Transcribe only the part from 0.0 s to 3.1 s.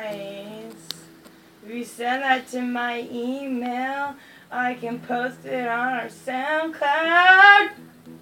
nice. If you send that to my